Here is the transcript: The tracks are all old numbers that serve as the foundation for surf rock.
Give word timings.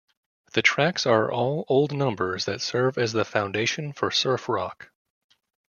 The 0.53 0.63
tracks 0.63 1.05
are 1.05 1.31
all 1.31 1.63
old 1.67 1.91
numbers 1.93 2.45
that 2.45 2.59
serve 2.61 2.97
as 2.97 3.13
the 3.13 3.23
foundation 3.23 3.93
for 3.93 4.09
surf 4.09 4.49
rock. 4.49 4.89